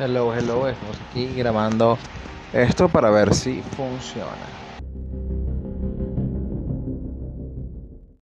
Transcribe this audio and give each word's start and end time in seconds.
Hello, 0.00 0.32
hello, 0.32 0.68
estamos 0.68 1.00
aquí 1.00 1.34
grabando 1.34 1.98
esto 2.52 2.88
para 2.88 3.10
ver 3.10 3.34
si 3.34 3.62
funciona. 3.62 4.46